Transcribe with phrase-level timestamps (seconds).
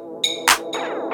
[0.00, 1.09] Música